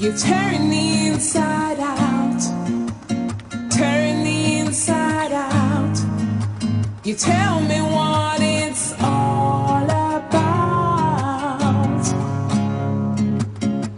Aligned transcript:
You're 0.00 0.16
tearing 0.16 0.70
me 0.70 1.08
inside 1.08 1.80
out, 1.80 2.40
tearing 3.68 4.22
me 4.22 4.60
inside 4.60 5.32
out. 5.32 5.98
You 7.02 7.16
tell 7.16 7.60
me 7.62 7.80
what 7.80 8.40
it's 8.40 8.92
all 9.00 9.82
about 9.82 10.44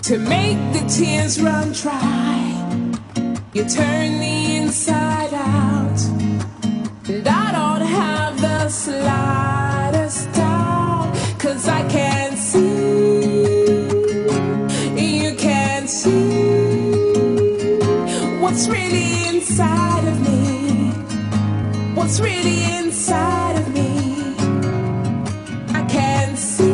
to 0.04 0.18
make 0.18 0.56
the 0.72 0.82
tears 0.88 1.38
run 1.38 1.72
dry. 1.72 2.46
You 3.52 3.64
turn 3.68 4.20
the 4.20 4.56
inside 4.56 5.34
out. 5.34 5.59
What's 18.50 18.68
really 18.68 19.28
inside 19.28 20.08
of 20.08 20.20
me? 20.22 20.90
What's 21.94 22.18
really 22.18 22.64
inside 22.78 23.56
of 23.60 23.72
me? 23.72 24.34
I 25.72 25.82
can't 25.88 26.36
see. 26.36 26.66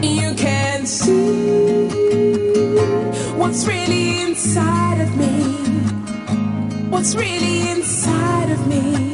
You 0.00 0.34
can't 0.36 0.86
see. 0.86 1.88
What's 3.36 3.66
really 3.66 4.22
inside 4.22 5.00
of 5.00 5.16
me? 5.16 5.32
What's 6.88 7.16
really 7.16 7.68
inside 7.68 8.52
of 8.52 8.64
me? 8.68 9.11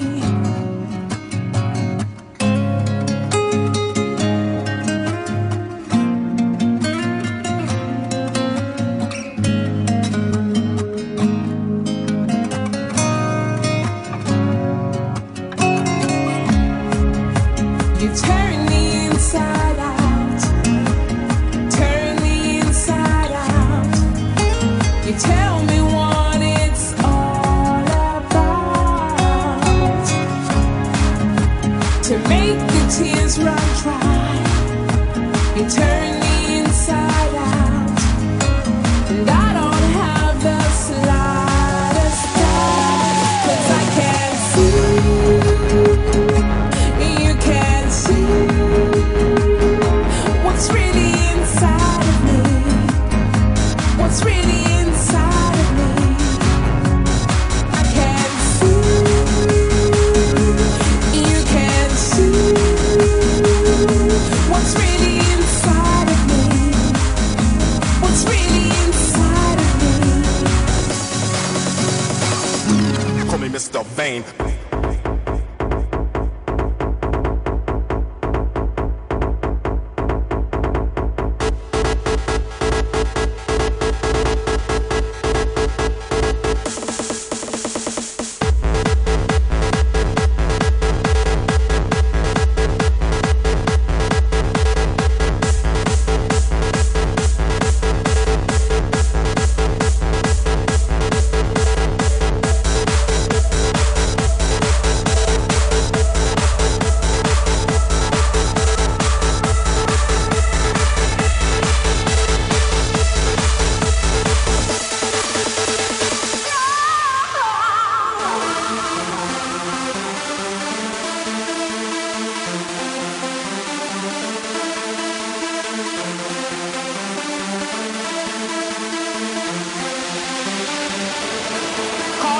vein. 73.98 74.47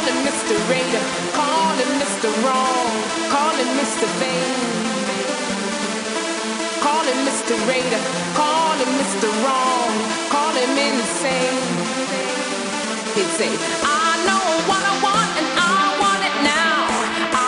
Calling 0.09 0.25
Mr. 0.25 0.57
Raider, 0.71 1.05
calling 1.35 1.93
Mr. 2.01 2.29
Wrong, 2.43 2.89
calling 3.29 3.71
Mr. 3.77 4.07
Vain. 4.17 4.55
Calling 6.81 7.21
Mr. 7.29 7.53
Raider, 7.69 8.03
calling 8.33 8.93
Mr. 9.03 9.29
Wrong, 9.45 9.93
call 10.31 10.55
him 10.55 10.73
insane. 10.89 11.61
He'd 13.17 13.33
say, 13.37 13.53
I 13.85 14.17
know 14.25 14.45
what 14.65 14.81
I 14.81 14.95
want 15.05 15.31
and 15.41 15.49
I 15.61 15.81
want 16.01 16.23
it 16.25 16.37
now. 16.57 16.89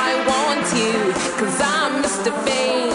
I 0.05 0.09
want 0.29 0.67
you, 0.77 1.15
cause 1.41 1.59
I'm 1.63 2.03
Mr. 2.03 2.31
Vain. 2.45 2.90